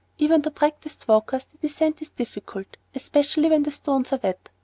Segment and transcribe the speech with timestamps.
[0.17, 4.49] Even to practised walkers the descent is difficult, especially when the stones are wet.